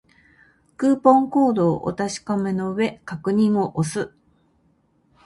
[0.77, 4.11] クーポンコードをお確かめの上、確認を押す